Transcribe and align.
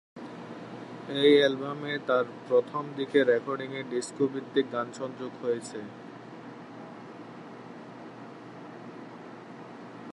এই 1.19 1.33
অ্যালবামে 1.39 1.93
তার 2.07 2.25
প্রথম 2.47 2.83
দিকের 2.95 3.25
রেকর্ডিংয়ের 3.27 3.89
ডিস্কো 3.89 4.23
ভিত্তিক 4.33 4.65
গান 4.71 4.87
সংযুক্ত 4.99 5.41
হয়েছে। 5.43 5.79